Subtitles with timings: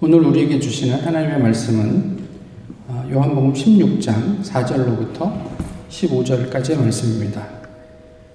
[0.00, 2.18] 오늘 우리에게 주시는 하나님의 말씀은
[2.88, 5.32] 어, 요한복음 16장 4절로부터
[5.88, 7.46] 15절까지의 말씀입니다.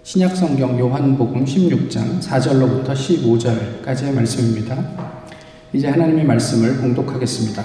[0.03, 4.77] 신약 성경 요한복음 16장 4절로부터 15절까지의 말씀입니다.
[5.73, 7.61] 이제 하나님의 말씀을 봉독하겠습니다.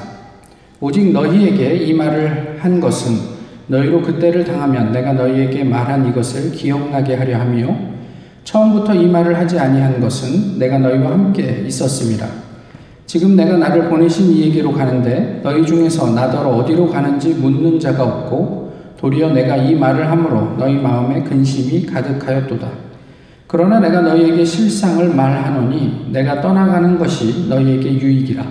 [0.80, 3.14] 오직 너희에게 이 말을 한 것은
[3.68, 7.94] 너희로 그때를 당하면 내가 너희에게 말한 이것을 기억나게 하려 함이요
[8.42, 12.43] 처음부터 이 말을 하지 아니한 것은 내가 너희와 함께 있었음이라.
[13.06, 19.32] 지금 내가 나를 보내신 이에게로 가는데 너희 중에서 나더러 어디로 가는지 묻는 자가 없고 도리어
[19.32, 22.84] 내가 이 말을 함으로 너희 마음에 근심이 가득하였도다.
[23.46, 28.42] 그러나 내가 너희에게 실상을 말하노니 내가 떠나가는 것이 너희에게 유익이라.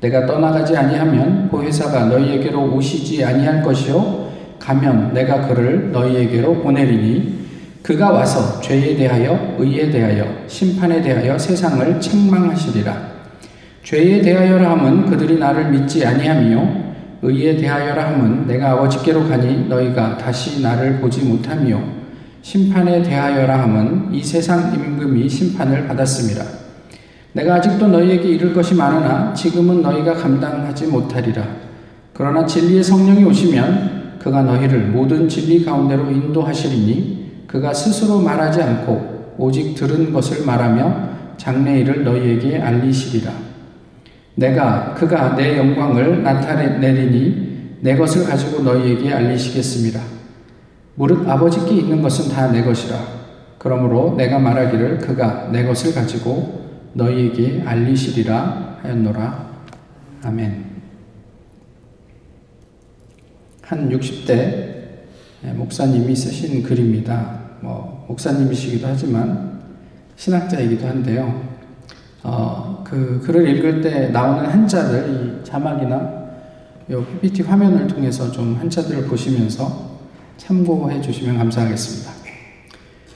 [0.00, 7.42] 내가 떠나가지 아니하면 보혜사가 너희에게로 오시지 아니할 것이요 가면 내가 그를 너희에게로 보내리니
[7.82, 13.21] 그가 와서 죄에 대하여 의에 대하여 심판에 대하여 세상을 책망하시리라.
[13.82, 16.82] 죄에 대하여라 함은 그들이 나를 믿지 아니하며
[17.22, 21.80] 의에 대하여라 함은 내가 아버지께로 가니 너희가 다시 나를 보지 못하며
[22.42, 26.44] 심판에 대하여라 함은 이 세상 임금이 심판을 받았습니다.
[27.32, 31.44] 내가 아직도 너희에게 이를 것이 많으나 지금은 너희가 감당하지 못하리라.
[32.12, 39.74] 그러나 진리의 성령이 오시면 그가 너희를 모든 진리 가운데로 인도하시리니 그가 스스로 말하지 않고 오직
[39.74, 43.51] 들은 것을 말하며 장래일을 너희에게 알리시리라.
[44.34, 50.00] 내가 그가 내 영광을 나타내리니 내 것을 가지고 너희에게 알리시겠습니다.
[50.94, 53.22] 무릇 아버지께 있는 것은 다 내 것이라.
[53.58, 56.62] 그러므로 내가 말하기를 그가 내 것을 가지고
[56.94, 59.52] 너희에게 알리시리라 하였노라.
[60.24, 60.64] 아멘.
[63.62, 64.72] 한 60대
[65.54, 67.40] 목사님이 쓰신 글입니다.
[67.60, 69.62] 뭐 목사님이시기도 하지만
[70.16, 71.42] 신학자이기도 한데요.
[72.22, 76.12] 어, 그 글을 읽을 때 나오는 한자들, 이 자막이나
[76.90, 79.92] 요 PPT 화면을 통해서 좀 한자들을 보시면서
[80.36, 82.12] 참고해 주시면 감사하겠습니다.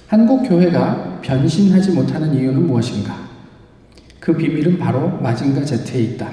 [0.06, 3.19] 한국 교회가 변신하지 못하는 이유는 무엇인가?
[4.19, 6.31] 그 비밀은 바로 마징가 제트에 있다.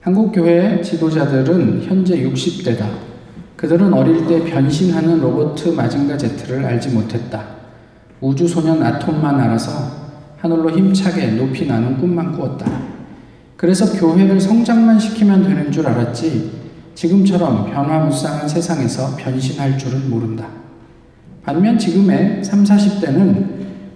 [0.00, 2.84] 한국 교회 지도자들은 현재 60대다.
[3.54, 7.44] 그들은 어릴 때 변신하는 로버트 마징가 제트를 알지 못했다.
[8.20, 10.03] 우주소년 아톰만 알아서
[10.44, 12.70] 하늘로 힘차게 높이 나는 꿈만 꾸었다.
[13.56, 16.50] 그래서 교회를 성장만 시키면 되는 줄 알았지
[16.94, 20.46] 지금처럼 변화무쌍한 세상에서 변신할 줄은 모른다.
[21.44, 23.46] 반면 지금의 3, 40대는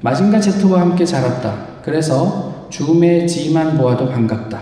[0.00, 1.82] 마징가 제트와 함께 자랐다.
[1.82, 4.58] 그래서 줌의 지만 보아도 반갑다.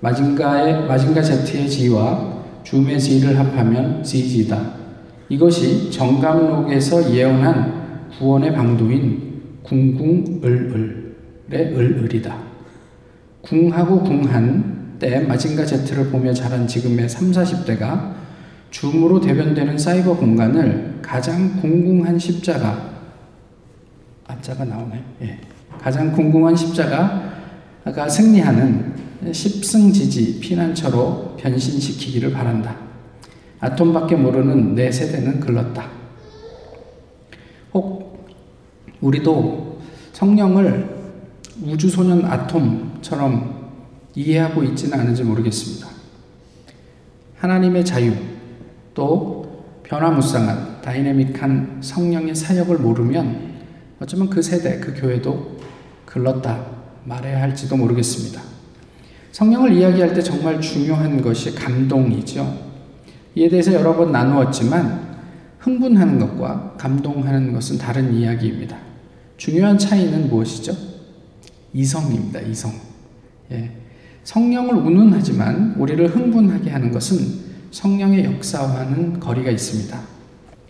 [0.00, 4.60] 마징가의, 마징가 제트의 지와 줌의 지를 합하면 지지다.
[5.30, 9.26] 이것이 정감록에서 예언한 구원의 방도인
[9.62, 10.95] 궁궁을을
[11.52, 12.36] 을을이다.
[13.42, 18.14] 궁하고 궁한 때 마징가 제트를 보며 자란 지금의 3, 40대가
[18.70, 22.96] 줌으로 대변되는 사이버 공간을 가장 궁궁한 십자가
[24.26, 25.04] 안자가 나오네.
[25.22, 25.38] 예.
[25.80, 28.94] 가장 궁궁한 십자가가 승리하는
[29.32, 32.76] 십승지지 피난처로 변신시키기를 바란다.
[33.60, 35.88] 아톰밖에 모르는 내 세대는 글렀다.
[37.72, 38.26] 혹
[39.00, 39.80] 우리도
[40.12, 40.95] 성령을
[41.62, 43.70] 우주소년 아톰처럼
[44.14, 45.88] 이해하고 있지는 않은지 모르겠습니다.
[47.38, 48.12] 하나님의 자유,
[48.94, 53.54] 또 변화무쌍한 다이내믹한 성령의 사역을 모르면
[54.00, 55.58] 어쩌면 그 세대, 그 교회도
[56.04, 56.66] 글렀다
[57.04, 58.40] 말해야 할지도 모르겠습니다.
[59.32, 62.66] 성령을 이야기할 때 정말 중요한 것이 감동이죠.
[63.34, 65.16] 이에 대해서 여러 번 나누었지만
[65.58, 68.78] 흥분하는 것과 감동하는 것은 다른 이야기입니다.
[69.36, 70.95] 중요한 차이는 무엇이죠?
[71.72, 72.40] 이성입니다.
[72.40, 72.72] 이성.
[73.52, 73.70] 예.
[74.24, 79.98] 성령을 운운하지만 우리를 흥분하게 하는 것은 성령의 역사와는 거리가 있습니다.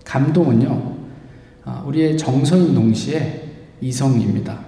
[0.04, 0.96] 감동은요,
[1.64, 3.44] 아, 우리의 정서인 동시에
[3.80, 4.58] 이성입니다.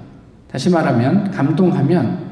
[0.51, 2.29] 다시 말하면, 감동하면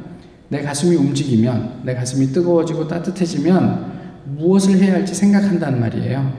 [0.48, 3.96] 내 가슴이 움직이면, 내 가슴이 뜨거워지고 따뜻해지면
[4.36, 6.32] 무엇을 해야 할지 생각한단 말이에요.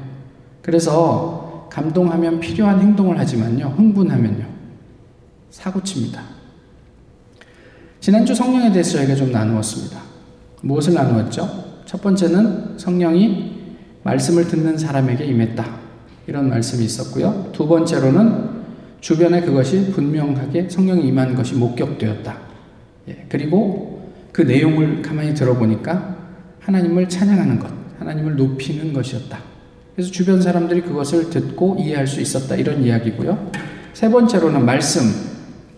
[0.62, 4.45] 그래서 감동하면 필요한 행동을 하지만요, 흥분하면요,
[5.51, 6.37] 사고칩니다.
[8.07, 10.00] 지난주 성령에 대해서 저희가 좀 나누었습니다.
[10.62, 11.81] 무엇을 나누었죠?
[11.83, 13.51] 첫 번째는 성령이
[14.04, 15.65] 말씀을 듣는 사람에게 임했다.
[16.25, 17.50] 이런 말씀이 있었고요.
[17.51, 18.50] 두 번째로는
[19.01, 22.38] 주변에 그것이 분명하게 성령이 임한 것이 목격되었다.
[23.09, 26.15] 예, 그리고 그 내용을 가만히 들어보니까
[26.62, 27.69] 하나님을 찬양하는 것,
[28.00, 29.38] 하나님을 높이는 것이었다.
[29.98, 32.56] 그래서 주변 사람들이 그것을 듣고 이해할 수 있었다.
[32.56, 33.51] 이런 이야기고요.
[33.92, 35.01] 세 번째로는 말씀,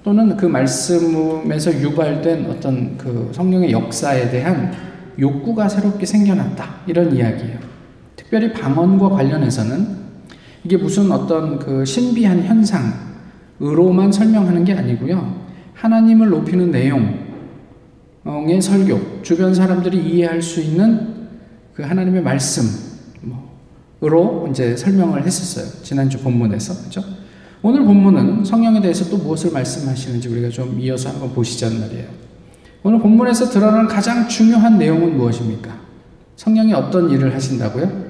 [0.03, 4.73] 또는 그 말씀에서 유발된 어떤 그 성령의 역사에 대한
[5.19, 6.81] 욕구가 새롭게 생겨났다.
[6.87, 7.59] 이런 이야기예요.
[8.15, 9.99] 특별히 방언과 관련해서는
[10.63, 15.47] 이게 무슨 어떤 그 신비한 현상으로만 설명하는 게 아니고요.
[15.73, 21.27] 하나님을 높이는 내용의 설교, 주변 사람들이 이해할 수 있는
[21.73, 22.87] 그 하나님의 말씀으로
[24.49, 25.81] 이제 설명을 했었어요.
[25.83, 26.85] 지난주 본문에서.
[26.85, 27.01] 그죠?
[27.61, 32.07] 오늘 본문은 성령에 대해서 또 무엇을 말씀하시는지 우리가 좀 이어서 한번 보시자는 말이에요.
[32.83, 35.77] 오늘 본문에서 드러나는 가장 중요한 내용은 무엇입니까?
[36.37, 38.09] 성령이 어떤 일을 하신다고요?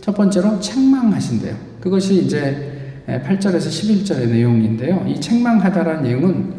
[0.00, 1.54] 첫 번째로 책망하신대요.
[1.80, 5.04] 그것이 이제 8절에서 11절의 내용인데요.
[5.06, 6.54] 이 책망하다라는 내용은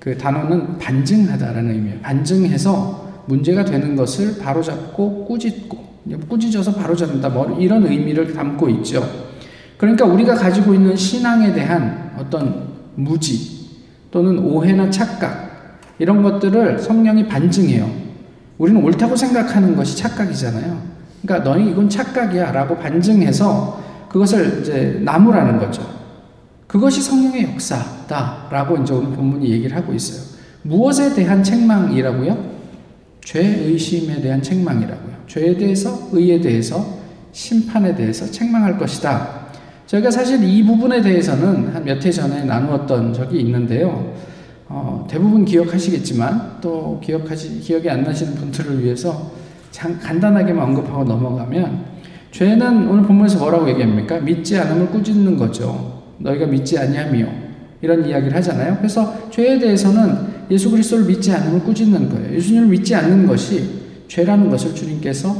[0.00, 2.00] 그 단어는 반증하다라는 의미예요.
[2.00, 5.90] 반증해서 문제가 되는 것을 바로잡고 꾸짖고
[6.28, 7.28] 꾸짖어서 바로잡는다.
[7.28, 9.29] 뭐 이런 의미를 담고 있죠.
[9.80, 13.70] 그러니까 우리가 가지고 있는 신앙에 대한 어떤 무지
[14.10, 17.90] 또는 오해나 착각 이런 것들을 성령이 반증해요.
[18.58, 20.82] 우리는 옳다고 생각하는 것이 착각이잖아요.
[21.22, 25.82] 그러니까 너희 이건 착각이야 라고 반증해서 그것을 이제 나무라는 거죠.
[26.66, 30.20] 그것이 성령의 역사다 라고 이제 오늘 본문이 얘기를 하고 있어요.
[30.60, 32.50] 무엇에 대한 책망이라고요?
[33.24, 35.10] 죄 의심에 대한 책망이라고요.
[35.26, 36.98] 죄에 대해서, 의에 대해서,
[37.32, 39.39] 심판에 대해서 책망할 것이다.
[39.90, 44.14] 저희가 사실 이 부분에 대해서는 한 몇 해 전에 나누었던 적이 있는데요.
[44.68, 49.32] 어, 대부분 기억하시겠지만 또 기억하시 기억이 안 나시는 분들을 위해서
[49.72, 51.84] 장, 간단하게만 언급하고 넘어가면
[52.30, 54.20] 죄는 오늘 본문에서 뭐라고 얘기합니까?
[54.20, 56.02] 믿지 않음을 꾸짖는 거죠.
[56.18, 57.26] 너희가 믿지 아니하며
[57.82, 58.76] 이런 이야기를 하잖아요.
[58.78, 62.36] 그래서 죄에 대해서는 예수 그리스도를 믿지 않음을 꾸짖는 거예요.
[62.36, 65.34] 예수님을 믿지 않는 것이 죄라는 것을 주님께서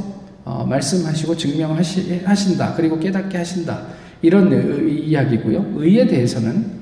[0.44, 2.74] 어, 말씀하시고 증명하신다.
[2.74, 3.99] 그리고 깨닫게 하신다.
[4.22, 5.74] 이런 이야기고요.
[5.76, 6.80] 의에 대해서는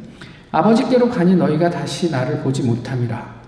[0.50, 3.38] 아버지께로 가니 너희가 다시 나를 보지 못함이라.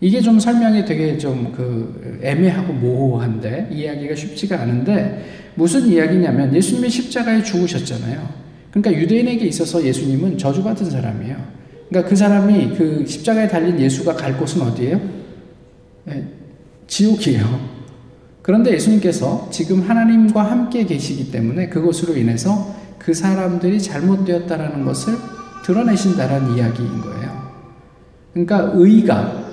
[0.00, 5.24] 이게 좀 설명이 되게 좀 그 애매하고 모호한데 이야기가 쉽지가 않은데
[5.54, 8.28] 무슨 이야기냐면 예수님이 십자가에 죽으셨잖아요.
[8.70, 11.36] 그러니까 유대인에게 있어서 예수님은 저주받은 사람이에요.
[11.88, 15.00] 그러니까 그 사람이 그 십자가에 달린 예수가 갈 곳은 어디예요?
[16.04, 16.24] 네,
[16.86, 17.78] 지옥이에요.
[18.42, 25.14] 그런데 예수님께서 지금 하나님과 함께 계시기 때문에 그것으로 인해서 그 사람들이 잘못되었다라는 것을
[25.64, 27.48] 드러내신다라는 이야기인 거예요.
[28.32, 29.44] 그러니까 의가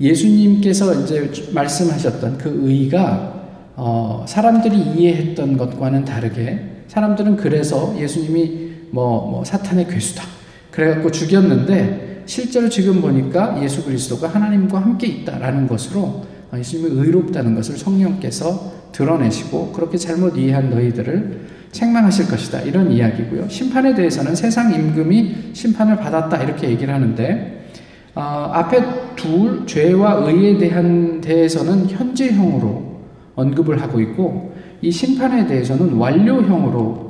[0.00, 3.34] 예수님께서 이제 말씀하셨던 그 의가
[3.76, 10.22] 어, 사람들이 이해했던 것과는 다르게 사람들은 그래서 예수님이 뭐, 뭐 사탄의 괴수다.
[10.70, 16.24] 그래갖고 죽였는데 실제로 지금 보니까 예수 그리스도가 하나님과 함께 있다라는 것으로
[16.58, 22.60] 예수님이 의롭다는 것을 성령께서 드러내시고 그렇게 잘못 이해한 너희들을 책망하실 것이다.
[22.60, 23.48] 이런 이야기고요.
[23.48, 26.42] 심판에 대해서는 세상 임금이 심판을 받았다.
[26.42, 27.68] 이렇게 얘기를 하는데,
[28.14, 28.20] 어,
[28.52, 28.80] 앞에
[29.16, 33.00] 둘, 죄와 의에 대한 대해서는 현재형으로
[33.34, 37.04] 언급을 하고 있고, 이 심판에 대해서는 완료형으로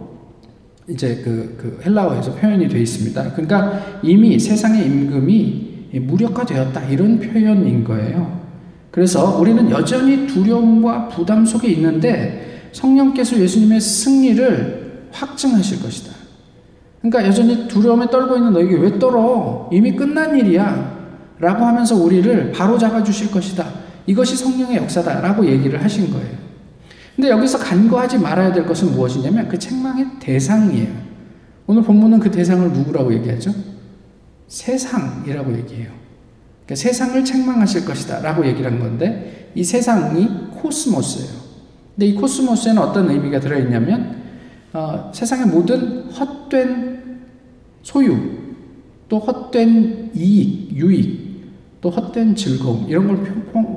[0.88, 3.32] 이제 그, 그 헬라어에서 표현이 되어 있습니다.
[3.32, 6.84] 그러니까 이미 세상의 임금이 무력화되었다.
[6.84, 8.43] 이런 표현인 거예요.
[8.94, 16.12] 그래서 우리는 여전히 두려움과 부담 속에 있는데, 성령께서 예수님의 승리를 확증하실 것이다.
[17.00, 19.68] 그러니까 여전히 두려움에 떨고 있는 너에게 왜 떨어?
[19.72, 20.94] 이미 끝난 일이야.
[21.40, 23.66] 라고 하면서 우리를 바로 잡아주실 것이다.
[24.06, 25.22] 이것이 성령의 역사다.
[25.22, 26.36] 라고 얘기를 하신 거예요.
[27.16, 30.92] 근데 여기서 간과하지 말아야 될 것은 무엇이냐면 그 책망의 대상이에요.
[31.66, 33.52] 오늘 본문은 그 대상을 누구라고 얘기하죠?
[34.46, 36.03] 세상이라고 얘기해요.
[36.64, 38.20] 그러니까 세상을 책망하실 것이다.
[38.20, 40.28] 라고 얘기를 한 건데 이 세상이
[40.60, 41.44] 코스모스예요.
[41.94, 44.16] 근데 이 코스모스에는 어떤 의미가 들어있냐면
[44.72, 47.20] 어, 세상의 모든 헛된
[47.82, 48.16] 소유,
[49.08, 51.24] 또 헛된 이익, 유익,
[51.80, 53.18] 또 헛된 즐거움 이런 걸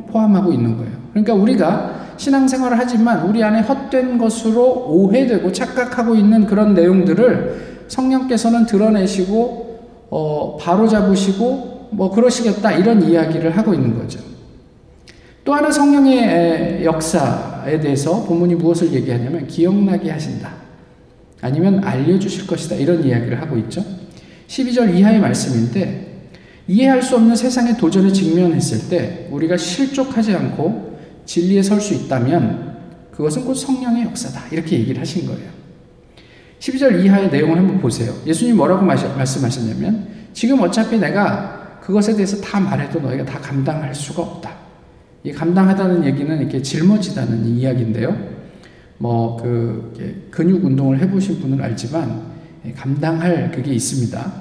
[0.07, 0.93] 포함하고 있는 거예요.
[1.11, 9.79] 그러니까 우리가 신앙생활을 하지만 우리 안에 헛된 것으로 오해되고 착각하고 있는 그런 내용들을 성령께서는 드러내시고
[10.09, 14.19] 어, 바로 잡으시고 뭐 그러시겠다 이런 이야기를 하고 있는 거죠.
[15.43, 20.51] 또 하나 성령의 역사에 대해서 본문이 무엇을 얘기하냐면 기억나게 하신다.
[21.41, 22.75] 아니면 알려주실 것이다.
[22.75, 23.83] 이런 이야기를 하고 있죠.
[24.47, 26.07] 12절 이하의 말씀인데
[26.67, 32.75] 이해할 수 없는 세상의 도전에 직면했을 때 우리가 실족하지 않고 진리에 설 수 있다면
[33.11, 34.47] 그것은 곧 성령의 역사다.
[34.51, 35.49] 이렇게 얘기를 하신 거예요.
[36.59, 38.13] 12절 이하의 내용을 한번 보세요.
[38.25, 41.56] 예수님 뭐라고 말씀하셨냐면 지금 어차피 내가
[41.87, 44.51] 그것에 대해서 다 말해도 너희가 다 감당할 수가 없다.
[45.23, 48.13] 이 감당하다는 얘기는 이렇게 짊어지다는 이야기인데요.
[48.97, 52.23] 뭐 그 근육 운동을 해보신 분은 알지만
[52.75, 54.33] 감당할 그게 있습니다.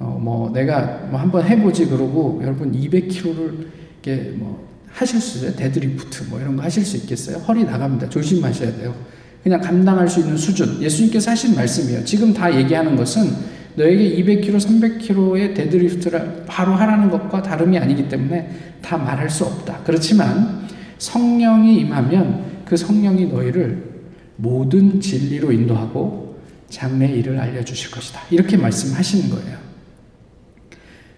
[0.00, 3.66] 어 뭐 내가 뭐 한번 해보지 그러고 여러분 200kg를
[4.02, 5.56] 이렇게 뭐 하실 수 있어요?
[5.56, 7.38] 데드리프트 뭐 이런 거 하실 수 있겠어요?
[7.38, 8.10] 허리 나갑니다.
[8.10, 8.94] 조심하셔야 돼요.
[9.42, 10.82] 그냥 감당할 수 있는 수준.
[10.82, 12.04] 예수님께서 하신 말씀이에요.
[12.04, 18.50] 지금 다 얘기하는 것은 너에게 200kg, 300kg의 deadlift를 바로 하라는 것과 다름이 아니기 때문에
[18.80, 19.80] 다 말할 수 없다.
[19.84, 23.94] 그렇지만 성령이 임하면 그 성령이 너희를
[24.36, 26.38] 모든 진리로 인도하고
[26.68, 28.20] 장래 일을 알려주실 것이다.
[28.30, 29.58] 이렇게 말씀하시는 거예요.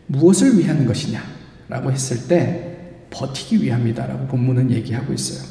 [0.07, 1.23] 무엇을 위한 것이냐?
[1.69, 2.77] 라고 했을 때
[3.11, 5.47] 버티기 위함이다라고 본문은 얘기하고 있어요.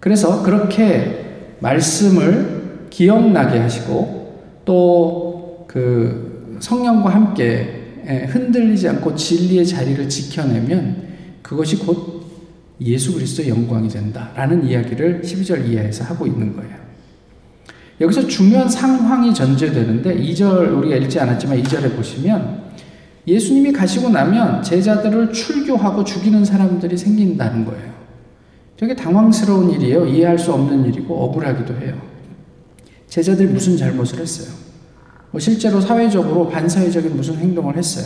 [0.00, 5.31] 그래서 그렇게 말씀을 기억나게 하시고 또
[5.72, 11.02] 그 성령과 함께 흔들리지 않고 진리의 자리를 지켜내면
[11.40, 12.26] 그것이 곧
[12.82, 16.76] 예수 그리스도의 영광이 된다라는 이야기를 12절 이하에서 하고 있는 거예요.
[18.02, 22.64] 여기서 중요한 상황이 전제되는데 2절 우리가 읽지 않았지만 2절에 보시면
[23.26, 27.92] 예수님이 가시고 나면 제자들을 출교하고 죽이는 사람들이 생긴다는 거예요.
[28.76, 30.04] 되게 당황스러운 일이에요.
[30.04, 31.94] 이해할 수 없는 일이고 억울하기도 해요.
[33.08, 34.71] 제자들이 무슨 잘못을 했어요?
[35.32, 38.04] 뭐 실제로 사회적으로 반사회적인 무슨 행동을 했어요.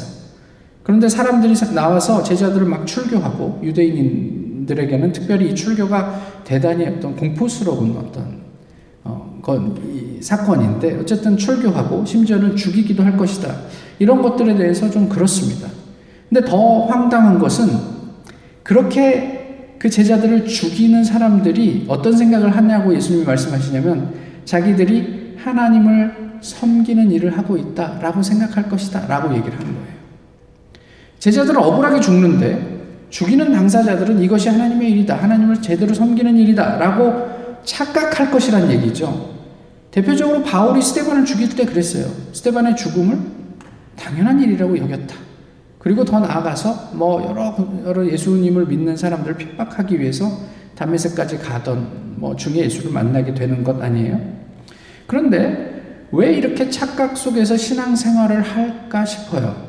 [0.82, 8.46] 그런데 사람들이 나와서 제자들을 막 출교하고 유대인들에게는 특별히 이 출교가 대단히 어떤 공포스러운 어떤
[9.02, 9.76] 어, 건,
[10.20, 13.52] 사건인데 어쨌든 출교하고 심지어는 죽이기도 할 것이다.
[13.98, 15.68] 이런 것들에 대해서 좀 그렇습니다.
[16.28, 17.68] 근데 더 황당한 것은
[18.62, 24.14] 그렇게 그 제자들을 죽이는 사람들이 어떤 생각을 하냐고 예수님이 말씀하시냐면
[24.44, 29.96] 자기들이 하나님을 섬기는 일을 하고 있다 라고 생각할 것이다 라고 얘기를 하는 거예요.
[31.18, 32.76] 제자들은 억울하게 죽는데
[33.10, 35.16] 죽이는 당사자들은 이것이 하나님의 일이다.
[35.16, 36.78] 하나님을 제대로 섬기는 일이다.
[36.78, 39.34] 라고 착각할 것이란 얘기죠.
[39.90, 42.06] 대표적으로 바울이 스테반을 죽일 때 그랬어요.
[42.32, 43.18] 스테반의 죽음을
[43.96, 45.16] 당연한 일이라고 여겼다.
[45.78, 50.30] 그리고 더 나아가서 뭐 여러 여러 예수님을 믿는 사람들을 핍박하기 위해서
[50.74, 54.20] 담메색까지 가던 뭐 중에 예수를 만나게 되는 것 아니에요?
[55.06, 55.75] 그런데
[56.12, 59.66] 왜 이렇게 착각 속에서 신앙생활을 할까 싶어요.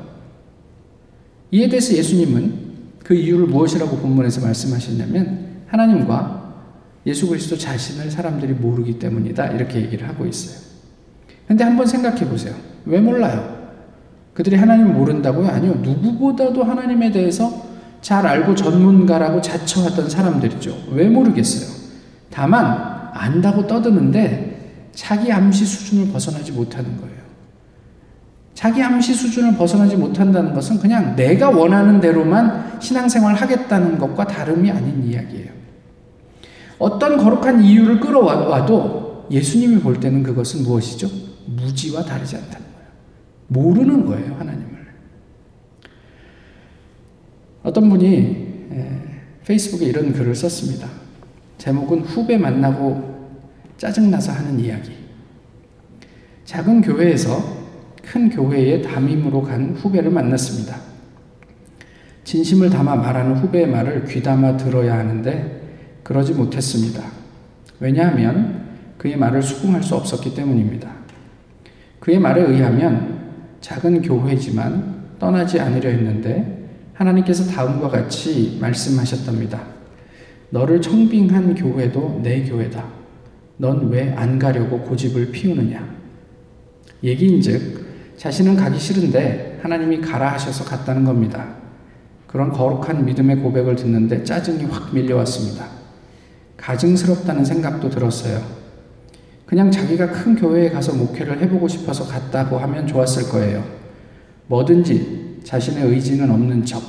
[1.52, 2.68] 이에 대해서 예수님은
[3.04, 6.38] 그 이유를 무엇이라고 본문에서 말씀하셨냐면 하나님과
[7.06, 9.48] 예수 그리스도 자신을 사람들이 모르기 때문이다.
[9.48, 10.68] 이렇게 얘기를 하고 있어요.
[11.48, 12.54] 근데 한번 생각해 보세요.
[12.86, 13.58] 왜 몰라요?
[14.34, 15.48] 그들이 하나님을 모른다고요?
[15.48, 15.76] 아니요.
[15.82, 17.66] 누구보다도 하나님에 대해서
[18.02, 20.90] 잘 알고 전문가라고 자처했던 사람들이죠.
[20.92, 21.76] 왜 모르겠어요?
[22.30, 24.47] 다만, 안다고 떠드는데
[24.98, 27.18] 자기 암시 수준을 벗어나지 못하는 거예요.
[28.56, 35.04] 자기 암시 수준을 벗어나지 못한다는 것은 그냥 내가 원하는 대로만 신앙생활 하겠다는 것과 다름이 아닌
[35.04, 35.52] 이야기예요.
[36.80, 41.08] 어떤 거룩한 이유를 끌어와도 예수님이 볼 때는 그것은 무엇이죠?
[41.46, 42.90] 무지와 다르지 않다는 거예요.
[43.50, 44.78] 모르는 거예요, 하나님을.
[47.62, 48.48] 어떤 분이
[49.46, 50.90] 페이스북에 이런 글을 썼습니다.
[51.60, 53.17] 제목은 후배 만나고
[53.78, 54.92] 짜증나서 하는 이야기.
[56.46, 57.58] 작은 교회에서
[58.04, 60.78] 큰 교회에 담임으로 간 후배를 만났습니다.
[62.24, 67.04] 진심을 담아 말하는 후배의 말을 귀담아 들어야 하는데 그러지 못했습니다.
[67.80, 68.66] 왜냐하면
[68.98, 70.90] 그의 말을 수긍할 수 없었기 때문입니다.
[72.00, 73.18] 그의 말에 의하면
[73.62, 79.62] 작은 교회지만 떠나지 않으려 했는데 하나님께서 다음과 같이 말씀하셨답니다.
[80.50, 82.97] 너를 청빙한 교회도 내 교회다.
[83.58, 85.96] 넌 왜 안 가려고 고집을 피우느냐?
[87.04, 91.56] 얘기인즉 자신은 가기 싫은데 하나님이 가라 하셔서 갔다는 겁니다.
[92.28, 95.66] 그런 거룩한 믿음의 고백을 듣는데 짜증이 확 밀려왔습니다.
[96.58, 98.42] 가증스럽다는 생각도 들었어요.
[99.46, 103.64] 그냥 자기가 큰 교회에 가서 목회를 해보고 싶어서 갔다고 하면 좋았을 거예요.
[104.48, 106.82] 뭐든지 자신의 의지는 없는 척,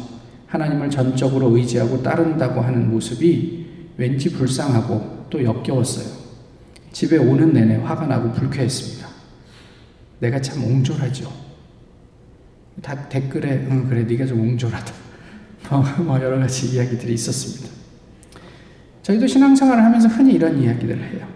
[0.46, 6.27] 하나님을 전적으로 의지하고 따른다고 하는 모습이 왠지 불쌍하고 또 역겨웠어요.
[6.92, 9.08] 집에 오는 내내 화가 나고 불쾌했습니다.
[10.20, 11.32] 내가 참 옹졸하죠.
[12.82, 14.92] 다 댓글에 응 그래 네가 좀 옹졸하다.
[16.04, 17.74] 뭐 여러 가지 이야기들이 있었습니다.
[19.02, 21.26] 저희도 신앙생활을 하면서 흔히 이런 이야기들을 해요.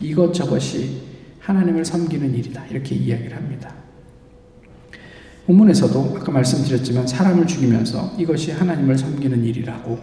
[0.00, 1.02] 이것저것이
[1.40, 2.66] 하나님을 섬기는 일이다.
[2.66, 3.74] 이렇게 이야기를 합니다.
[5.46, 9.98] 본문에서도 아까 말씀드렸지만 사람을 죽이면서 이것이 하나님을 섬기는 일이라고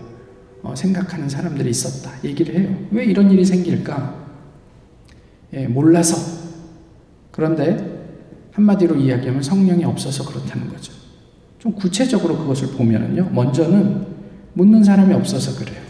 [0.63, 2.11] 어, 생각하는 사람들이 있었다.
[2.23, 2.87] 얘기를 해요.
[2.91, 4.22] 왜 이런 일이 생길까?
[5.53, 6.17] 예, 몰라서.
[7.31, 7.93] 그런데
[8.51, 10.93] 한마디로 이야기하면 성령이 없어서 그렇다는 거죠.
[11.59, 13.29] 좀 구체적으로 그것을 보면요.
[13.31, 14.05] 먼저는
[14.53, 15.81] 묻는 사람이 없어서 그래요.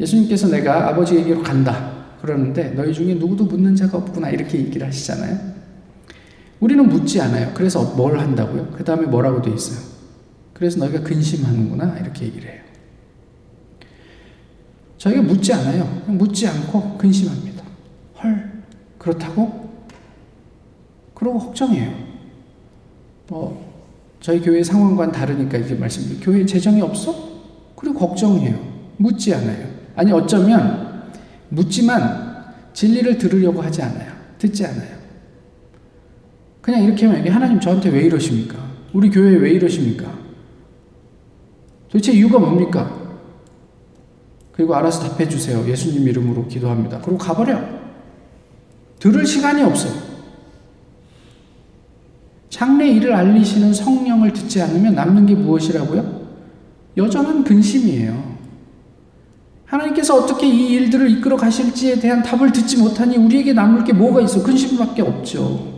[0.00, 1.94] 예수님께서 내가 아버지에게로 간다.
[2.20, 4.30] 그러는데 너희 중에 누구도 묻는 자가 없구나.
[4.30, 5.38] 이렇게 얘기를 하시잖아요.
[6.60, 7.52] 우리는 묻지 않아요.
[7.54, 8.72] 그래서 뭘 한다고요?
[8.76, 9.78] 그 다음에 뭐라고 돼 있어요?
[10.52, 11.98] 그래서 너희가 근심하는구나.
[12.00, 12.60] 이렇게 얘기를 해요.
[14.98, 15.84] 저희가 묻지 않아요.
[16.06, 17.45] 묻지 않고 근심합니다.
[18.26, 18.52] 헐,
[18.98, 19.70] 그렇다고?
[21.14, 21.92] 그러고 걱정해요.
[23.28, 23.64] 뭐,
[24.20, 26.20] 저희 교회 상황과는 다르니까 이제 말씀드려요.
[26.22, 27.14] 교회 재정이 없어?
[27.76, 28.58] 그리고 걱정해요.
[28.96, 29.66] 묻지 않아요.
[29.94, 31.10] 아니, 어쩌면
[31.48, 34.12] 묻지만 진리를 들으려고 하지 않아요.
[34.38, 34.96] 듣지 않아요.
[36.60, 38.58] 그냥 이렇게만 얘기 하나님 저한테 왜 이러십니까?
[38.92, 40.12] 우리 교회에 왜 이러십니까?
[41.88, 43.06] 도대체 이유가 뭡니까?
[44.52, 45.64] 그리고 알아서 답해 주세요.
[45.66, 47.00] 예수님 이름으로 기도합니다.
[47.00, 47.85] 그리고 가버려.
[48.98, 49.88] 들을 시간이 없어.
[52.48, 56.26] 장래 일을 알리시는 성령을 듣지 않으면 남는 게 무엇이라고요?
[56.96, 58.36] 여전한 근심이에요.
[59.66, 64.42] 하나님께서 어떻게 이 일들을 이끌어 가실지에 대한 답을 듣지 못하니 우리에게 남을 게 뭐가 있어?
[64.42, 65.74] 근심밖에 없죠.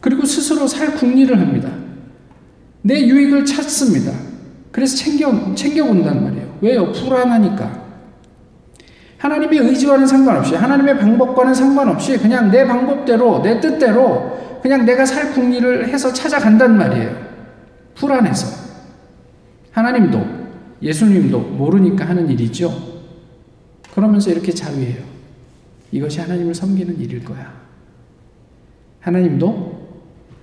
[0.00, 1.70] 그리고 스스로 살 궁리를 합니다.
[2.82, 4.12] 내 유익을 찾습니다.
[4.72, 6.58] 그래서 챙겨, 챙겨본단 말이에요.
[6.62, 6.92] 왜요?
[6.92, 7.79] 불안하니까.
[9.20, 15.88] 하나님의 의지와는 상관없이, 하나님의 방법과는 상관없이, 그냥 내 방법대로, 내 뜻대로, 그냥 내가 살 궁리를
[15.88, 17.16] 해서 찾아간단 말이에요.
[17.94, 18.70] 불안해서.
[19.72, 20.26] 하나님도,
[20.80, 22.72] 예수님도 모르니까 하는 일이죠.
[23.92, 25.04] 그러면서 이렇게 자위해요.
[25.92, 27.52] 이것이 하나님을 섬기는 일일 거야.
[29.00, 29.88] 하나님도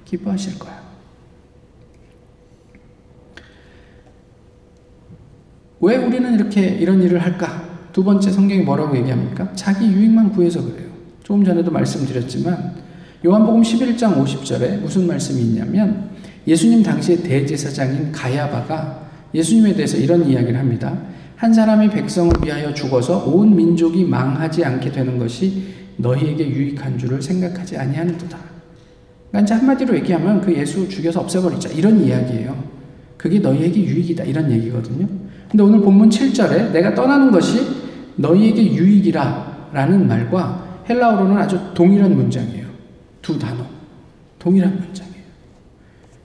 [0.05, 0.77] 기뻐하실 거야.
[5.79, 7.76] 왜 우리는 이렇게 이런 일을 할까?
[7.97, 9.51] 두 번째 성경이 뭐라고 얘기합니까?
[9.55, 10.87] 자기 유익만 구해서 그래요.
[11.23, 12.75] 조금 전에도 말씀드렸지만
[13.25, 16.11] 요한복음 11장 50절에 무슨 말씀이 있냐면
[16.45, 20.95] 예수님 당시의 대제사장인 가야바가 예수님에 대해서 이런 이야기를 합니다.
[21.37, 25.63] 한 사람이 백성을 위하여 죽어서 온 민족이 망하지 않게 되는 것이
[25.95, 28.37] 너희에게 유익한 줄을 생각하지 아니하는도다.
[29.31, 32.63] 그러니까 이제 한마디로 얘기하면 그 예수 죽여서 없애버리자 이런 이야기예요.
[33.17, 35.07] 그게 너희에게 유익이다 이런 얘기거든요.
[35.49, 37.86] 근데 오늘 본문 7절에 내가 떠나는 것이
[38.17, 42.67] 너희에게 유익이라 라는 말과 헬라어로는 아주 동일한 문장이에요.
[43.21, 43.65] 두 단어.
[44.39, 45.23] 동일한 문장이에요.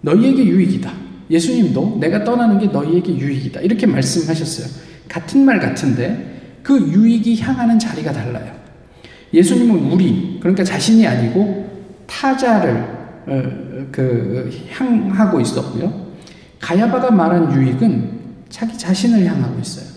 [0.02, 0.92] 너희에게 유익이다.
[1.30, 3.60] 예수님도 내가 떠나는 게 너희에게 유익이다.
[3.60, 4.66] 이렇게 말씀하셨어요.
[5.08, 8.52] 같은 말 같은데 그 유익이 향하는 자리가 달라요.
[9.32, 11.70] 예수님은 우리, 그러니까 자신이 아니고
[12.06, 16.12] 타자를 어, 그 향하고 있었고요.
[16.60, 18.10] 가야바가 말한 유익은
[18.48, 19.91] 자기 자신을 향하고 있어요.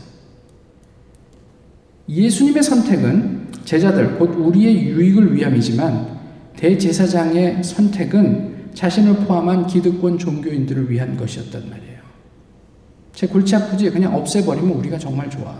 [2.08, 6.15] 예수님의 선택은 제자들, 곧 우리의 유익을 위함이지만
[6.56, 11.96] 대제사장의 선택은 자신을 포함한 기득권 종교인들을 위한 것이었단 말이에요.
[13.13, 13.89] 제 골치 아프지?
[13.89, 15.58] 그냥 없애버리면 우리가 정말 좋아.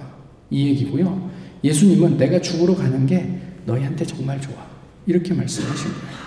[0.49, 1.31] 이 얘기고요.
[1.63, 4.55] 예수님은 내가 죽으러 가는 게 너희한테 정말 좋아.
[5.08, 6.25] 이렇게 말씀하신 거예요.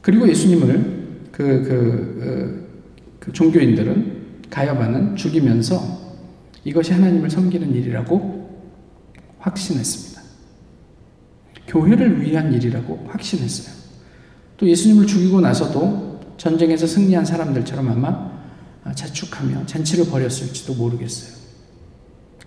[0.00, 1.00] 그리고 예수님을
[1.30, 5.99] 그, 그, 어, 그 종교인들은 가야바는 죽이면서
[6.64, 8.40] 이것이 하나님을 섬기는 일이라고
[9.38, 10.20] 확신했습니다.
[11.66, 13.74] 교회를 위한 일이라고 확신했어요.
[14.56, 18.30] 또 예수님을 죽이고 나서도 전쟁에서 승리한 사람들처럼 아마
[18.94, 21.38] 자축하며 잔치를 벌였을지도 모르겠어요.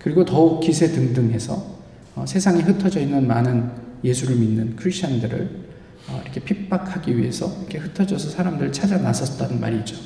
[0.00, 1.74] 그리고 더욱 기세 등등해서
[2.14, 3.70] 어, 세상에 흩어져 있는 많은
[4.04, 5.64] 예수를 믿는 크리스천들을
[6.08, 9.96] 어, 이렇게 핍박하기 위해서 이렇게 흩어져서 사람들을 찾아 나섰다는 말이죠.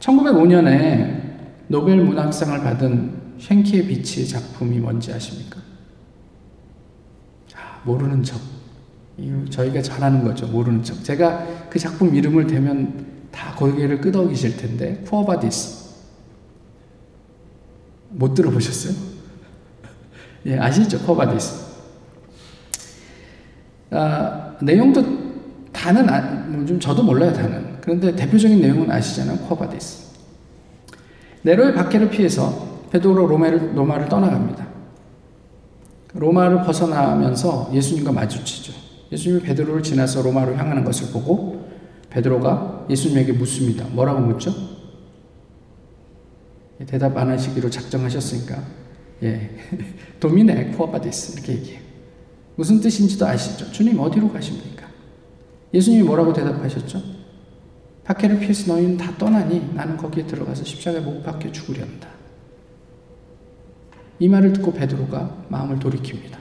[0.00, 1.25] 1905년에
[1.68, 5.60] 노벨 문학상을 받은 쉔키에비치의 작품이 뭔지 아십니까?
[7.54, 8.40] 아, 모르는 척.
[9.50, 10.46] 저희가 잘하는 거죠.
[10.46, 11.02] 모르는 척.
[11.02, 15.86] 제가 그 작품 이름을 대면 다 고개를 끄덕이실 텐데, Quo Vadis.
[18.10, 18.94] 못 들어보셨어요?
[20.46, 20.98] 예, 아시죠?
[21.00, 21.66] Quo Vadis.
[23.90, 25.02] 아, 내용도
[25.72, 27.78] 다는, 아, 뭐 저도 몰라요, 다는.
[27.80, 29.38] 그런데 대표적인 내용은 아시잖아요.
[29.46, 30.05] Quo Vadis.
[31.46, 34.66] 네로의 박해를 피해서 베드로 로마를, 로마를 떠나갑니다.
[36.14, 38.72] 로마를 벗어나면서 예수님과 마주치죠.
[39.12, 41.68] 예수님이 베드로를 지나서 로마로 향하는 것을 보고
[42.10, 43.84] 베드로가 예수님에게 묻습니다.
[43.92, 44.52] 뭐라고 묻죠?
[46.84, 48.62] 대답 안 하시기로 작정하셨으니까
[49.22, 49.50] 예,
[50.18, 51.80] Domine, quo vadis 이렇게 얘기해요.
[52.56, 53.70] 무슨 뜻인지도 아시죠?
[53.70, 54.88] 주님 어디로 가십니까?
[55.72, 57.15] 예수님이 뭐라고 대답하셨죠?
[58.06, 62.08] 박해를 피해서 너희는 다 떠나니 나는 거기에 들어가서 십자가에 못 박혀 죽으련다.
[64.20, 66.36] 이 말을 듣고 베드로가 마음을 돌이킵니다.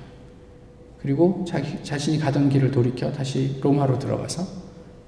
[1.01, 4.47] 그리고 자기 자신이 가던 길을 돌이켜 다시 로마로 들어가서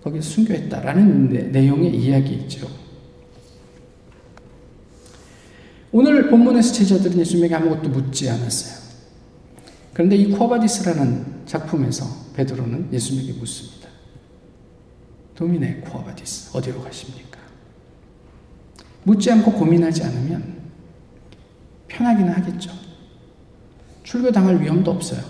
[0.04, 2.68] 거기서 순교했다라는 내, 내용의 이야기이죠.
[5.92, 8.88] 오늘 본문에서 제자들은 예수님에게 아무것도 묻지 않았어요.
[9.94, 13.77] 그런데 이 Quo Vadis라는 작품에서 베드로는 예수님에게 묻습니다.
[15.38, 17.40] Domine, quo vadis 어디로 가십니까?
[19.04, 20.58] 묻지 않고 고민하지 않으면
[21.88, 22.72] 편하기는 하겠죠.
[24.02, 25.22] 출교당할 위험도 없어요.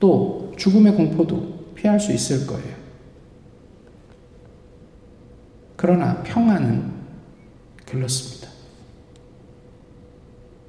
[0.00, 2.74] 또 죽음의 공포도 피할 수 있을 거예요.
[5.76, 6.92] 그러나 평안은
[7.86, 8.48] 글렀습니다.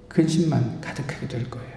[0.07, 1.73] 근심만 가득하게 될 거예요.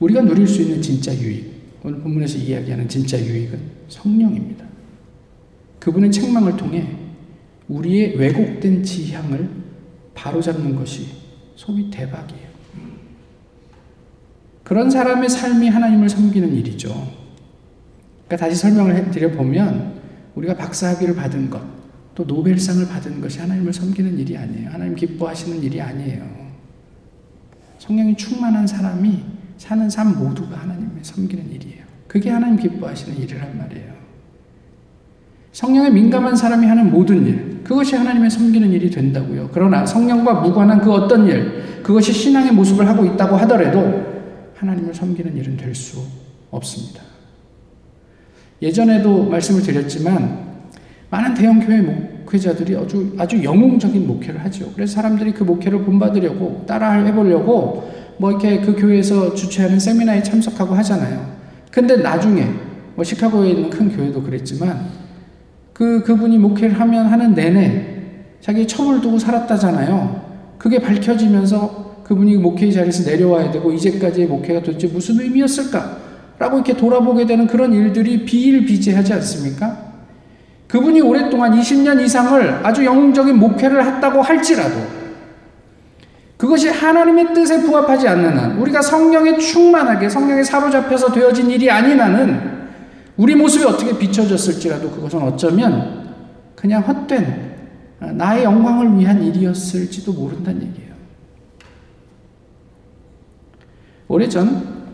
[0.00, 4.63] 우리가 누릴 수 있는 진짜 유익, 오늘 본문에서 이야기하는 진짜 유익은 성령입니다.
[5.84, 6.96] 그분의 책망을 통해
[7.68, 9.50] 우리의 왜곡된 지향을
[10.14, 11.08] 바로잡는 것이
[11.56, 12.48] 소위 대박이에요.
[14.62, 16.88] 그런 사람의 삶이 하나님을 섬기는 일이죠.
[18.26, 20.00] 그러니까 다시 설명을 드려보면
[20.34, 21.60] 우리가 박사학위를 받은 것,
[22.14, 24.70] 또 노벨상을 받은 것이 하나님을 섬기는 일이 아니에요.
[24.70, 26.24] 하나님 기뻐하시는 일이 아니에요.
[27.78, 29.22] 성령이 충만한 사람이
[29.58, 31.84] 사는 삶 모두가 하나님을 섬기는 일이에요.
[32.08, 33.93] 그게 하나님 기뻐하시는 일이란 말이에요.
[35.54, 39.50] 성령에 민감한 사람이 하는 모든 일, 그것이 하나님의 섬기는 일이 된다고요.
[39.52, 44.02] 그러나 성령과 무관한 그 어떤 일, 그것이 신앙의 모습을 하고 있다고 하더라도
[44.56, 45.98] 하나님을 섬기는 일은 될 수
[46.50, 47.02] 없습니다.
[48.60, 50.38] 예전에도 말씀을 드렸지만
[51.10, 54.72] 많은 대형 교회 목회자들이 아주 아주 영웅적인 목회를 하죠.
[54.74, 61.32] 그래서 사람들이 그 목회를 본받으려고 따라 해보려고 뭐 이렇게 그 교회에서 주최하는 세미나에 참석하고 하잖아요.
[61.70, 62.48] 근데 나중에
[62.96, 65.03] 뭐 시카고에 있는 큰 교회도 그랬지만
[65.74, 67.94] 그 그분이 목회를 하면 하는 내내
[68.40, 70.24] 자기 첩을 두고 살았다잖아요.
[70.56, 75.98] 그게 밝혀지면서 그분이 목회 자리에서 내려와야 되고 이제까지의 목회가 도대체 무슨 의미였을까?
[76.38, 79.94] 라고 이렇게 돌아보게 되는 그런 일들이 비일비재하지 않습니까?
[80.68, 84.74] 그분이 오랫동안 20년 이상을 아주 영웅적인 목회를 했다고 할지라도
[86.36, 92.53] 그것이 하나님의 뜻에 부합하지 않는 한 우리가 성령에 충만하게 성령에 사로잡혀서 되어진 일이 아닌 한은
[93.16, 96.14] 우리 모습이 어떻게 비춰졌을지라도 그것은 어쩌면
[96.56, 97.54] 그냥 헛된
[98.14, 100.94] 나의 영광을 위한 일이었을지도 모른다는 얘기예요.
[104.08, 104.84] 오래전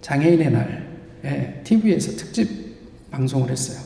[0.00, 3.78] 장애인의 날에 TV에서 특집 방송을 했어요.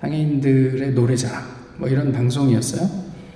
[0.00, 1.42] 장애인들의 노래자랑
[1.78, 2.88] 뭐 이런 방송이었어요.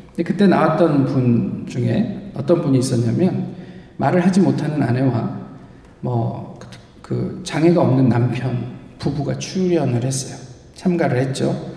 [0.09, 3.55] 근데 그때 나왔던 분 중에 어떤 분이 있었냐면
[3.97, 5.39] 말을 하지 못하는 아내와
[6.01, 6.49] 뭐
[7.09, 10.39] 그 장애가 없는 남편 부부가 출연을 했어요.
[10.75, 11.73] 참가를 했죠.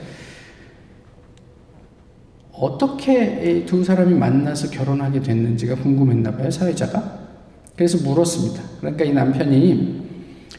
[2.53, 7.19] 어떻게 두 사람이 만나서 결혼하게 됐는지가 궁금했나 봐요, 사회자가.
[7.75, 8.61] 그래서 물었습니다.
[8.79, 10.01] 그러니까 이 남편이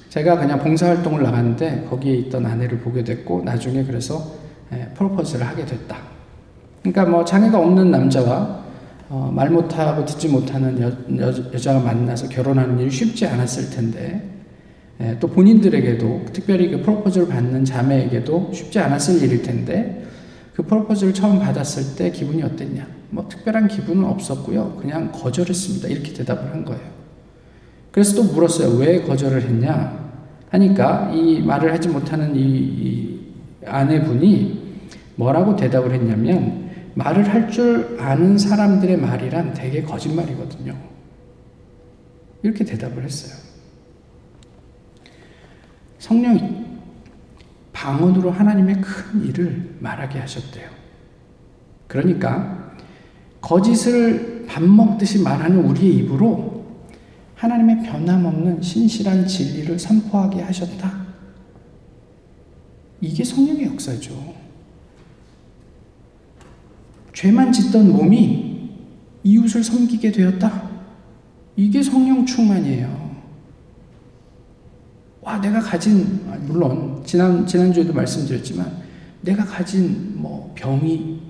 [0.08, 4.32] 제가 그냥 봉사활동을 나갔는데 거기에 있던 아내를 보게 됐고 나중에 그래서
[4.72, 5.96] 예, 프로포즈를 하게 됐다.
[6.82, 8.62] 그러니까 뭐 장애가 없는 남자와
[9.08, 14.41] 어, 말 못하고 듣지 못하는 여, 여, 자가 만나서 결혼하는 일이 쉽지 않았을 텐데 예,
[15.20, 20.04] 또 본인들에게도 특별히 그 프로포즈를 받는 자매에게도 쉽지 않았을 일일 텐데
[20.54, 22.86] 그 프로포즈를 처음 받았을 때 기분이 어땠냐?
[23.10, 24.76] 뭐 특별한 기분은 없었고요.
[24.80, 25.88] 그냥 거절했습니다.
[25.88, 26.82] 이렇게 대답을 한 거예요.
[27.90, 28.76] 그래서 또 물었어요.
[28.78, 30.02] 왜 거절을 했냐?
[30.50, 33.20] 하니까 이 말을 하지 못하는 이, 이
[33.66, 34.62] 아내분이
[35.16, 40.74] 뭐라고 대답을 했냐면 말을 할 줄 아는 사람들의 말이란 되게 거짓말이거든요.
[42.42, 43.41] 이렇게 대답을 했어요.
[46.02, 46.64] 성령이
[47.72, 50.68] 방언으로 하나님의 큰 일을 말하게 하셨대요.
[51.86, 52.74] 그러니까
[53.40, 56.66] 거짓을 밥 먹듯이 말하는 우리의 입으로
[57.36, 61.06] 하나님의 변함없는 신실한 진리를 선포하게 하셨다.
[63.00, 64.34] 이게 성령의 역사죠.
[67.12, 68.72] 죄만 짓던 몸이
[69.22, 70.68] 이웃을 섬기게 되었다.
[71.54, 73.01] 이게 성령 충만이에요.
[75.22, 78.82] 와, 내가 가진, 아, 물론, 지난, 지난주에도 말씀드렸지만,
[79.20, 81.20] 내가 가진 뭐 병이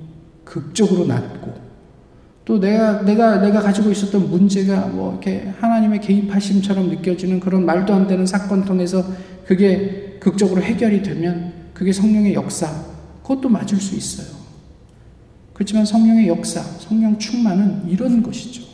[0.45, 1.53] 극적으로 낫고,
[2.45, 8.09] 또 내가 내가 내가 가지고 있었던 문제가 뭐 이렇게 하나님의 개입하심처럼 느껴지는 그런 말도 안
[8.09, 9.05] 되는 사건 통해서
[9.47, 12.69] 그게 극적으로 해결이 되면 그게 성령의 역사
[13.23, 14.43] 그것도 맞을 수 있어요.
[15.53, 18.65] 그렇지만 성령의 역사, 성령 충만은 이런 것이죠.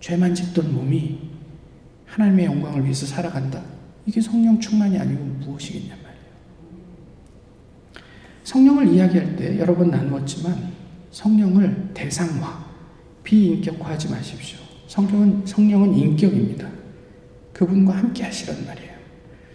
[0.00, 1.27] 죄만 짓던 몸이
[2.08, 3.60] 하나님의 영광을 위해서 살아간다.
[4.06, 6.08] 이게 성령 충만이 아니고 무엇이겠냐 말이에요.
[8.44, 10.72] 성령을 이야기할 때 여러 번 나누었지만
[11.10, 12.64] 성령을 대상화,
[13.22, 14.58] 비인격화하지 마십시오.
[14.86, 16.66] 성령은, 성령은 인격입니다.
[17.52, 18.88] 그분과 함께 하시란 말이에요.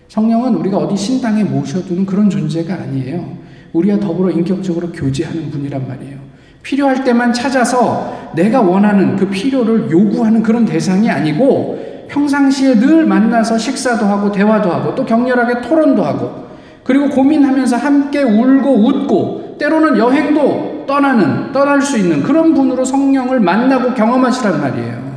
[0.10, 3.38] 성령은 우리가 어디 신당에 모셔두는 그런 존재가 아니에요.
[3.74, 6.20] 우리와 더불어 인격적으로 교제하는 분이란 말이에요.
[6.62, 14.06] 필요할 때만 찾아서 내가 원하는 그 필요를 요구하는 그런 대상이 아니고 평상시에 늘 만나서 식사도
[14.06, 16.48] 하고 대화도 하고 또 격렬하게 토론도 하고
[16.84, 23.94] 그리고 고민하면서 함께 울고 웃고 때로는 여행도 떠나는, 떠날 수 있는 그런 분으로 성령을 만나고
[23.94, 25.14] 경험하시란 말이에요.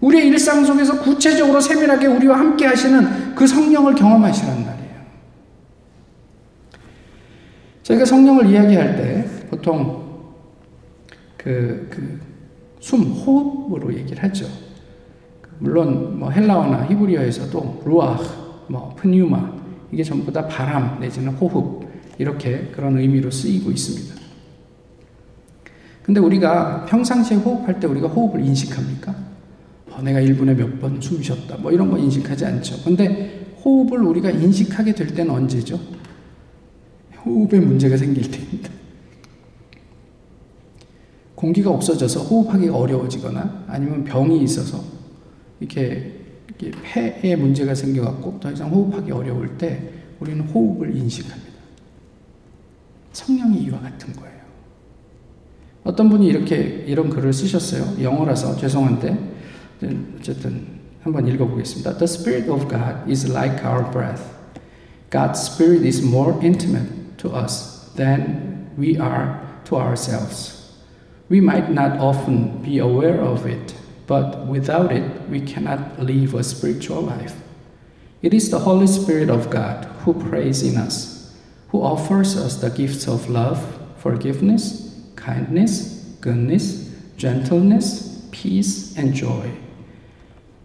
[0.00, 4.90] 우리의 일상 속에서 구체적으로 세밀하게 우리와 함께 하시는 그 성령을 경험하시란 말이에요.
[7.82, 10.02] 저희가 성령을 이야기할 때 보통
[11.36, 12.20] 그, 그,
[12.80, 14.46] 숨, 호흡으로 얘기를 하죠.
[15.60, 18.24] 물론 뭐 헬라어나 히브리어에서도 루아흐,
[18.68, 19.52] 뭐 프뉴마
[19.92, 21.86] 이게 전부 다 바람 내지는 호흡
[22.18, 24.14] 이렇게 그런 의미로 쓰이고 있습니다.
[26.02, 29.14] 근데 우리가 평상시에 호흡할 때 우리가 호흡을 인식합니까?
[29.90, 31.56] 어, 내가 1분에 몇 번 숨 쉬었다.
[31.58, 32.82] 뭐 이런 거 인식하지 않죠.
[32.84, 35.78] 근데 호흡을 우리가 인식하게 될 때는 언제죠?
[37.24, 38.70] 호흡에 문제가 생길 때입니다.
[41.34, 44.82] 공기가 없어져서 호흡하기가 어려워지거나 아니면 병이 있어서
[45.60, 46.12] 이렇게,
[46.58, 51.50] 이렇게 폐에 문제가 생겨갖고 더 이상 호흡하기 어려울 때 우리는 호흡을 인식합니다.
[53.12, 54.40] 성령이 이와 같은 거예요.
[55.84, 58.02] 어떤 분이 이렇게 이런 글을 쓰셨어요.
[58.02, 59.18] 영어라서 죄송한데
[60.18, 61.96] 어쨌든 한번 읽어보겠습니다.
[61.96, 64.22] The Spirit of God is like our breath.
[65.10, 70.76] God's Spirit is more intimate to us than we are to ourselves.
[71.30, 73.74] We might not often be aware of it,
[74.09, 77.35] but without it, we cannot live a spiritual life.
[78.21, 81.35] It is the Holy Spirit of God who prays in us,
[81.69, 89.51] who offers us the gifts of love, forgiveness, kindness, goodness, gentleness, peace, and joy.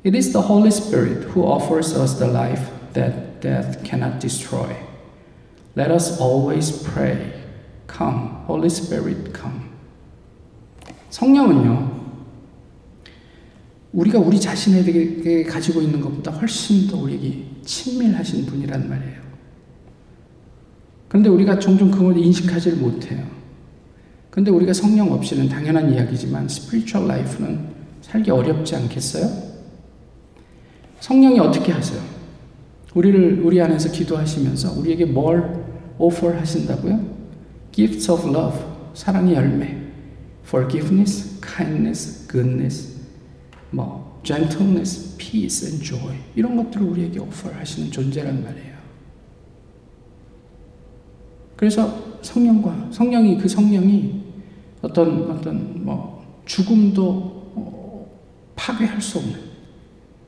[0.05, 4.77] It is the Holy Spirit who offers us the life that death cannot destroy.
[5.77, 7.33] Let us always pray,
[7.87, 9.69] Come, Holy Spirit, come.
[11.11, 11.94] 성령은요,
[13.96, 19.26] 우리가 우리 자신에게 가지고 있는 것보다 훨씬 더 우리에게 친밀하신 분이란 말이에요.
[21.08, 23.26] 그런데 우리가 종종 그걸 인식하지를 못해요.
[24.30, 27.60] 근데 우리가 성령 없이는 당연한 이야기지만 spiritual life는
[28.02, 29.32] 살기 어렵지 않겠어요?
[31.00, 32.02] 성령이 어떻게 하세요?
[32.94, 35.64] 우리를 우리 안에서 기도하시면서 우리에게 뭘
[35.98, 37.16] 오퍼 하신다고요?
[37.72, 38.60] Gifts of love,
[38.94, 39.86] 사랑의 열매.
[40.46, 42.95] forgiveness, kindness, goodness,
[43.76, 48.76] 뭐 gentleness, peace and joy 이런 것들을 우리에게 오퍼하시는 존재란 말이에요.
[51.58, 54.24] 그래서 성령과 성령이 그 성령이
[54.82, 58.08] 어떤 어떤 뭐 죽음도 어,
[58.56, 59.40] 파괴할 수 없는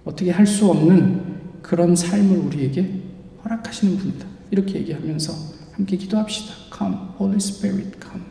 [0.06, 3.02] 어떻게 할 수 없는 그런 삶을 우리에게
[3.44, 4.26] 허락하시는 분이다.
[4.52, 5.34] 이렇게 얘기하면서
[5.74, 6.54] 함께 기도합시다.
[6.76, 8.26] Come, Holy Spirit, come.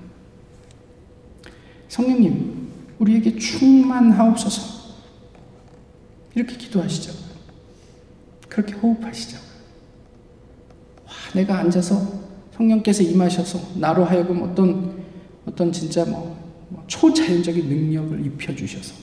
[1.89, 4.76] 성령님, 우리에게 충만하옵소서.
[6.37, 7.13] 이렇게 기도하시죠.
[8.49, 9.39] 그렇게 호흡하시죠.
[11.07, 15.05] 와, 내가 앉아서 성령께서 임하셔서 나로 하여금 어떤
[15.47, 16.37] 어떤 진짜 뭐,
[16.69, 18.95] 뭐 초자연적인 능력을 입혀 주셔서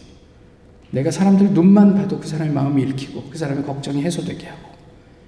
[0.91, 4.69] 내가 사람들 눈만 봐도 그 사람의 마음이 읽히고 그 사람의 걱정이 해소되게 하고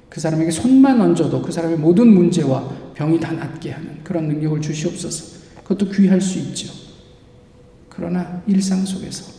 [0.07, 5.43] 그 사람에게 손만 얹어도 그 사람의 모든 문제와 병이 다 낫게 하는 그런 능력을 주시옵소서.
[5.63, 6.71] 그것도 귀할 수 있죠.
[7.89, 9.33] 그러나 일상 속에서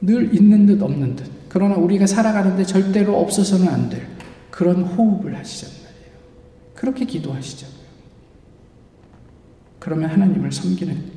[0.00, 1.43] 늘 있는 듯 없는 듯.
[1.54, 4.08] 그러나 우리가 살아가는데 절대로 없어서는 안 될
[4.50, 6.18] 그런 호흡을 하시단 말이에요.
[6.74, 7.84] 그렇게 기도하시자고요.
[9.78, 11.12] 그러면 하나님을 섬기는,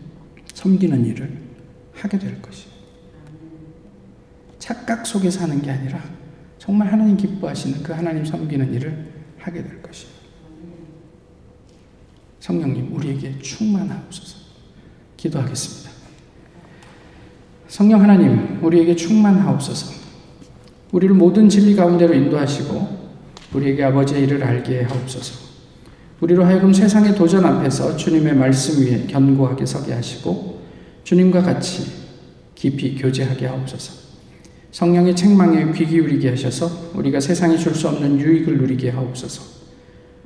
[0.53, 1.39] 섬기는 일을
[1.93, 2.69] 하게 될 것이에요.
[4.59, 6.03] 착각 속에 사는 게 아니라
[6.59, 10.13] 정말 하나님 기뻐하시는 그 하나님 섬기는 일을 하게 될 것이에요.
[12.41, 14.37] 성령님, 우리에게 충만하옵소서.
[15.17, 15.91] 기도하겠습니다.
[17.67, 19.96] 성령 하나님, 우리에게 충만하옵소서.
[20.91, 22.97] 우리를 모든 진리 가운데로 인도하시고,
[23.53, 25.47] 우리에게 아버지의 일을 알게 하옵소서.
[26.21, 30.61] 우리로 하여금 세상의 도전 앞에서 주님의 말씀 위에 견고하게 서게 하시고,
[31.03, 31.85] 주님과 같이
[32.55, 34.07] 깊이 교제하게 하옵소서.
[34.71, 39.57] 성령의 책망에 귀 기울이게 하셔서 우리가 세상이 줄 수 없는 유익을 누리게 하옵소서.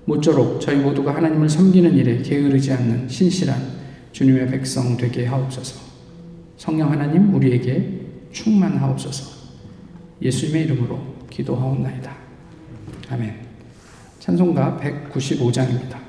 [0.06, 5.80] 모쪼록 저희 모두가 하나님을 섬기는 일에 게으르지 않는 신실한 주님의 백성 되게 하옵소서.
[6.58, 9.41] 성령 하나님 우리에게 충만하옵소서.
[10.22, 12.16] 예수님의 이름으로 기도하옵나이다.
[13.10, 13.40] 아멘.
[14.20, 16.01] 찬송가 195장입니다.